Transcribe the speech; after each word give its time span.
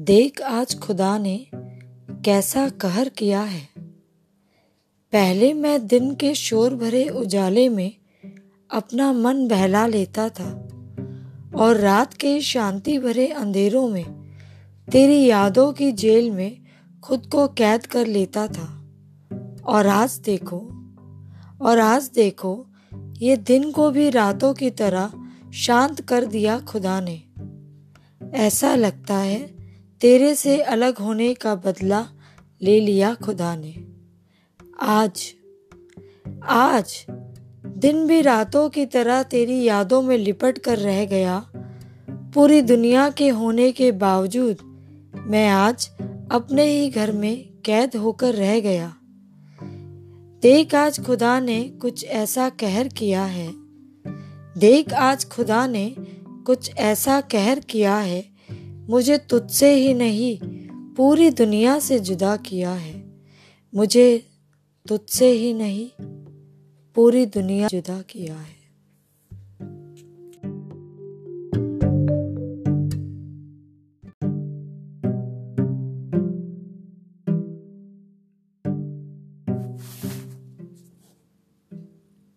देख 0.00 0.42
आज 0.42 0.78
खुदा 0.78 1.18
ने 1.18 1.46
कैसा 2.24 2.68
कहर 2.68 3.08
किया 3.08 3.40
है। 3.40 3.68
पहले 5.12 5.52
मैं 5.52 5.86
दिन 5.86 6.14
के 6.14 6.34
शोर 6.34 6.74
भरे 6.74 7.08
उजाले 7.08 7.68
में 7.68 7.96
अपना 8.70 9.12
मन 9.12 9.48
बहला 9.48 9.86
लेता 9.86 10.28
था 10.28 10.68
और 11.56 11.76
रात 11.76 12.14
के 12.14 12.40
शांति 12.40 12.98
भरे 12.98 13.26
अंधेरों 13.26 13.88
में 13.88 14.32
तेरी 14.92 15.26
यादों 15.26 15.72
की 15.72 15.92
जेल 15.92 16.30
में 16.30 16.58
खुद 17.02 17.26
को 17.26 17.48
कैद 17.48 17.86
कर 17.86 18.06
लेता 18.06 18.48
था। 18.48 18.88
और 19.64 19.86
आज 19.86 20.18
देखो, 20.18 20.58
और 21.60 21.78
आज 21.78 22.10
देखो, 22.14 22.66
ये 23.18 23.36
दिन 23.36 23.70
को 23.70 23.90
भी 23.90 24.10
रातों 24.10 24.54
की 24.54 24.70
तरह 24.70 25.12
शांत 25.54 26.00
कर 26.00 26.24
दिया 26.24 26.60
खुदा 26.60 27.00
ने। 27.00 27.22
ऐसा 28.34 28.74
लगता 28.74 29.16
है 29.16 29.57
तेरे 30.00 30.34
से 30.34 30.60
अलग 30.60 30.98
होने 30.98 31.34
का 31.34 31.54
बदला 31.54 32.08
ले 32.62 32.80
लिया 32.80 33.14
खुदा 33.14 33.56
ने। 33.56 33.86
आज 34.80 35.34
आज 36.42 37.06
दिन 37.66 38.06
भी 38.06 38.20
रातों 38.20 38.70
की 38.70 38.86
तरह 38.86 39.22
तेरी 39.22 39.62
यादों 39.62 40.02
में 40.02 40.18
लिपट 40.18 40.58
कर 40.58 40.78
रह 40.78 41.04
गया। 41.04 41.50
पूरी 42.10 42.62
दुनिया 42.62 43.10
के 43.10 43.28
होने 43.28 43.72
के 43.72 43.92
बावजूद 43.92 44.56
मैं 45.26 45.48
आज 45.48 45.90
अपने 46.30 46.64
ही 46.64 46.90
घर 46.90 47.12
में 47.12 47.50
कैद 47.64 47.96
होकर 47.96 48.34
रह 48.34 48.60
गया। 48.60 48.96
देख 50.42 50.74
आज 50.74 51.06
खुदा 51.06 51.40
ने 51.40 51.68
कुछ 51.68 52.04
ऐसा 52.04 52.48
कहर 52.48 52.88
किया 52.88 53.24
है। 53.24 53.52
देख 54.58 54.92
आज 54.92 55.28
खुदा 55.28 55.66
ने 55.66 55.94
कुछ 56.46 56.76
ऐसा 56.76 57.20
कहर 57.20 57.60
किया 57.60 57.96
है 57.96 58.37
मुझे 58.90 59.18
तुझसे 59.18 59.74
ही 59.74 59.94
नहीं, 59.94 60.38
पूरी 60.94 61.30
दुनिया 61.30 61.78
से 61.78 61.98
जुदा 61.98 62.36
किया 62.36 62.72
है। 62.72 63.20
मुझे 63.74 64.26
तुझसे 64.88 65.30
ही 65.30 65.52
नहीं, 65.54 65.90
पूरी 66.94 67.26
दुनिया 67.26 67.68
जुदा 67.68 68.02
किया 68.02 68.34
है। 68.34 68.58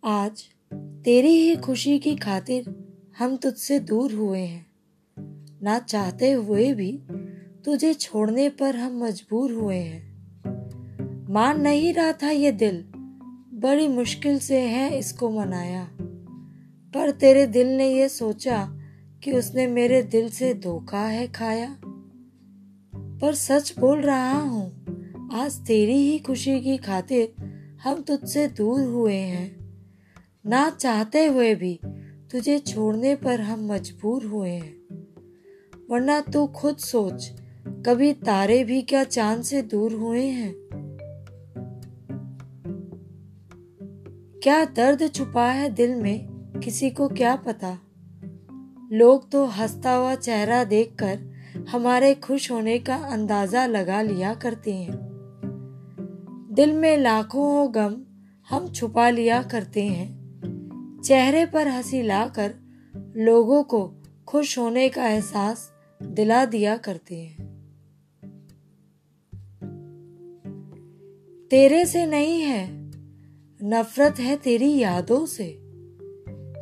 आज 0.04 0.44
तेरी 1.06 1.50
ही 1.50 1.56
खुशी 1.56 2.00
की 2.00 2.16
खातिर 2.16 2.76
हम 3.18 3.38
तुझसे 3.38 3.80
दूर 3.80 4.14
हुए 4.14 4.40
हैं। 4.40 4.71
ना 5.64 5.80
चाहते 5.80 6.32
हुए 6.32 6.74
भी 6.74 7.04
तुझे 7.66 7.94
छोड़ने 7.94 8.50
पर 8.50 8.76
हम 8.76 9.04
मजबूर 9.04 9.52
हुए 9.52 9.78
हैं। 9.78 10.12
मान 11.30 11.62
नहीं 11.62 11.94
रहा 11.94 12.12
था 12.12 12.30
ये 12.30 12.52
दिल, 12.52 12.86
बड़ी 13.54 13.88
मुश्किल 13.88 14.40
से 14.40 14.60
है 14.60 14.98
इसको 14.98 15.30
मनाया। 15.30 15.88
पर 16.94 17.12
तेरे 17.12 17.48
दिल 17.48 17.68
ने 17.68 17.94
ये 17.94 18.10
सोचा 18.10 18.78
कि 19.24 19.32
उसने 19.32 19.68
मेरे 19.68 20.04
दिल 20.04 20.30
से 20.30 20.54
धोखा 20.54 21.06
है 21.06 21.28
खाया। 21.28 21.78
पर 22.96 23.34
सच 23.34 23.76
बोल 23.80 24.02
रहा 24.02 24.40
हूँ, 24.40 24.86
आज 25.34 25.56
तेरी 25.56 26.12
ही 26.12 26.20
खुशी 26.20 26.60
की 26.62 26.78
खातिर 26.78 27.34
हम 27.84 28.02
तुझसे 28.02 28.48
दूर 28.48 28.82
हुए 28.82 29.16
हैं। 29.16 29.62
ना 30.46 30.70
चाहते 30.70 31.26
हुए 31.26 31.56
भी 31.56 31.80
तुझे 32.32 32.60
छोड़ने 32.60 33.16
पर 33.16 33.42
हम 33.42 33.72
मजबूर 33.72 34.26
हुए 34.26 34.50
हैं। 34.50 34.81
वरना 35.92 36.22
तू 36.22 36.48
खुद 36.48 36.78
सोच, 36.78 37.32
कभी 37.68 38.14
तारे 38.14 38.64
भी 38.64 38.82
क्या 38.82 39.04
चाँद 39.04 39.42
से 39.42 39.62
दूर 39.62 39.94
हुए 39.94 40.26
हैं? 40.26 40.56
क्या 44.44 44.66
दर्द 44.66 45.12
छुपा 45.14 45.46
है 45.46 45.70
दिल 45.70 45.96
में, 45.96 46.28
किसी 46.64 46.90
को 46.90 47.08
क्या 47.08 47.36
पता? 47.36 47.78
लोग 48.92 49.32
तो 49.32 49.46
हंसता 49.46 49.92
हुआ 49.92 50.16
चेहरा 50.16 50.64
देखकर 50.64 51.20
हमारे 51.70 52.16
खुश 52.16 52.52
होने 52.52 52.80
का 52.80 52.96
अंदाज़ा 52.96 53.66
लगा 53.66 54.02
लिया 54.02 54.34
करते 54.34 54.74
हैं। 54.74 54.98
दिल 56.52 56.74
में 56.74 56.98
लाखों 56.98 57.56
हो 57.56 57.68
गम 57.68 57.96
हम 58.50 58.72
छुपा 58.72 59.10
लिया 59.10 59.44
करते 59.44 59.84
हैं। 59.84 60.22
चेहरे 61.06 61.46
पर 61.46 61.68
हँसी 61.68 62.02
लाकर 62.02 62.54
लोगों 63.18 63.64
को 63.64 63.94
खुश 64.28 64.60
होने 64.60 64.90
का 64.90 65.08
एहसास 65.08 65.71
दिला 66.12 66.46
दिया 66.46 66.78
करते 66.78 67.16
हैं। 67.16 67.52
तेरे 71.52 71.86
से 71.86 72.06
नहीं 72.06 72.42
है, 72.42 72.92
नफरत 73.64 74.20
है 74.20 74.38
तेरी 74.38 74.78
यादों 74.78 75.26
से। 75.26 75.58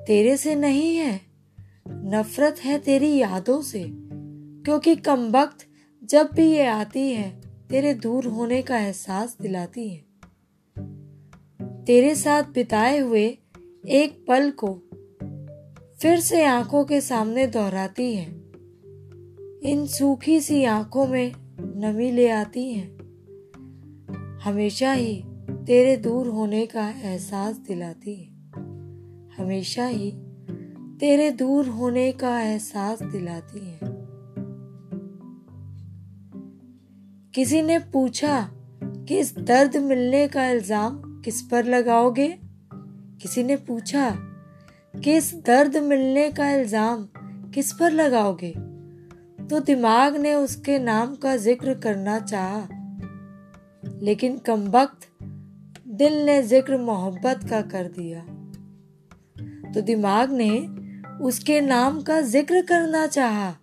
तेरे 0.06 0.38
से 0.38 0.56
नहीं 0.56 0.98
है, 0.98 1.22
नफरत 1.90 2.56
है 2.60 2.80
तेरी 2.80 3.18
यादों 3.18 3.62
से। 3.62 3.86
क्योंकि 4.64 4.96
कम 4.96 5.32
वक्त 5.32 5.68
जब 6.04 6.30
भी 6.34 6.52
ये 6.52 6.66
आती 6.66 7.12
है, 7.12 7.42
तेरे 7.70 7.94
दूर 7.94 8.26
होने 8.26 8.62
का 8.62 8.80
एहसास 8.80 9.38
दिलाती 9.42 9.90
है। 9.90 10.06
तेरे 11.86 12.16
साथ 12.16 12.44
बिताए 12.44 13.00
हुए 13.00 13.38
एक 13.88 14.26
पल 14.28 14.52
को 14.52 14.74
फिर 16.02 16.20
से 16.20 16.46
आँखों 16.46 16.86
के 16.86 17.02
सामने 17.02 17.48
दोहराती 17.48 18.16
है। 18.16 18.39
इन 19.64 19.88
सूखी 19.88 20.42
सी 20.42 20.64
आँखों 20.64 21.08
में 21.08 21.32
नमी 21.60 22.12
ले 22.12 22.30
आती 22.30 22.74
हैं। 22.74 22.98
हमेशा 24.44 24.92
ही 24.92 25.24
तेरे 25.50 25.98
दूर 25.98 26.28
होने 26.28 26.66
का 26.66 26.90
एहसास 26.90 27.58
दिलाती 27.58 28.16
है। 28.16 28.28
हमेशा 29.38 29.86
ही 29.86 30.12
तेरे 31.00 31.32
दूर 31.32 31.68
होने 31.68 32.12
का 32.12 32.42
एहसास 32.42 33.04
दिलाती 33.04 33.60
है। 33.60 33.80
किसी 37.34 37.62
ने 37.62 37.80
पूछा 37.80 38.50
कि 38.84 39.20
इस 39.20 39.38
दर्द 39.38 39.78
मिलने 39.78 40.28
का 40.28 40.48
इल्ज़ाम 40.48 41.22
किस 41.26 41.42
पर 41.42 41.66
लगाओगे? 41.66 42.38
किसी 43.22 43.44
ने 43.44 43.56
पूछा 43.56 44.12
कि 44.96 45.18
इस 45.18 45.36
दर्द 45.46 45.78
मिलने 45.78 46.32
का 46.32 46.52
इल्ज़ाम 46.52 47.08
किस 47.52 47.74
पर 47.74 47.92
लगाओगे? 47.92 48.69
तो 49.50 49.60
दिमाग 49.60 50.16
ने 50.18 50.34
उसके 50.34 50.80
नाम 50.80 51.16
का 51.16 51.36
ज़िक्र 51.36 51.74
करना 51.74 52.20
चाहा। 52.20 52.68
लेकिन 54.02 54.38
कम 54.38 54.68
वक्त 54.68 55.08
दिल 55.88 56.14
ने 56.26 56.42
ज़िक्र 56.44 56.78
मोहब्बत 56.78 57.40
का 57.50 57.62
कर 57.62 57.88
दिया। 57.88 58.20
तो 59.74 59.82
दिमाग 59.82 60.32
ने 60.32 60.50
उसके 61.22 61.60
नाम 61.62 62.02
का 62.02 62.22
ज़िक्र 62.22 62.62
करना 62.62 63.06
चाहा, 63.08 63.56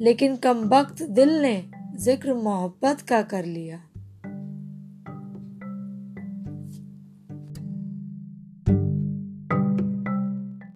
लेकिन 0.00 0.36
कम 0.36 0.64
वक्त 0.68 1.02
दिल 1.02 1.40
ने 1.42 1.64
ज़िक्र 1.96 2.34
मोहब्बत 2.34 3.00
का 3.00 3.22
कर 3.22 3.44
लिया। 3.44 3.82